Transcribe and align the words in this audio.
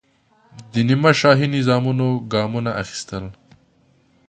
د 0.71 0.73
نیمه 0.87 1.11
شاهي 1.19 1.47
نظامونو 1.55 2.07
ګامونه 2.33 2.71
اخیستل. 2.81 3.25